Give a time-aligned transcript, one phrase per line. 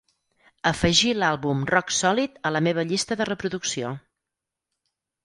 [0.69, 3.93] Afegir l'àlbum Rock Solid a la meva llista de reproducció